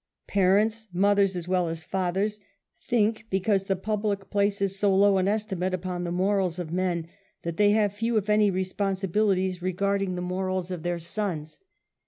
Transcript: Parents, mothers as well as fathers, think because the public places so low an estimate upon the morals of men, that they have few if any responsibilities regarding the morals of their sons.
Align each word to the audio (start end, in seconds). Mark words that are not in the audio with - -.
Parents, 0.25 0.87
mothers 0.91 1.35
as 1.35 1.47
well 1.47 1.67
as 1.69 1.83
fathers, 1.83 2.39
think 2.83 3.27
because 3.29 3.65
the 3.65 3.75
public 3.75 4.31
places 4.31 4.79
so 4.79 4.95
low 4.95 5.19
an 5.19 5.27
estimate 5.27 5.75
upon 5.75 6.05
the 6.05 6.11
morals 6.11 6.57
of 6.57 6.73
men, 6.73 7.07
that 7.43 7.57
they 7.57 7.69
have 7.73 7.93
few 7.93 8.17
if 8.17 8.27
any 8.27 8.49
responsibilities 8.49 9.61
regarding 9.61 10.15
the 10.15 10.21
morals 10.23 10.71
of 10.71 10.81
their 10.81 10.97
sons. 10.97 11.59